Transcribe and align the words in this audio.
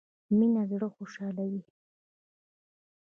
مينه 0.37 0.61
زړه 0.71 0.87
خوشحالوي 0.95 1.61